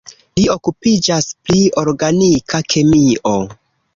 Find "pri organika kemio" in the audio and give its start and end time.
1.49-3.37